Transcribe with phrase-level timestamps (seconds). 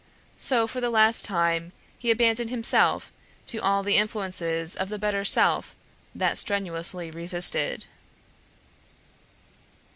[0.39, 3.13] So for the last time he abandoned himself
[3.45, 5.75] to all the influences of the better self
[6.15, 7.85] that strenuously resisted.